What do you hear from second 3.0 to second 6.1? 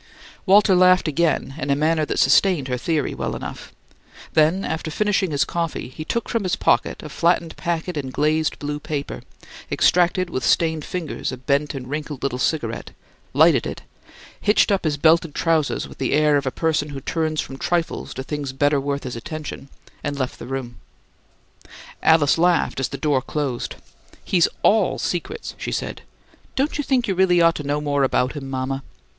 well enough; then after finishing his coffee, he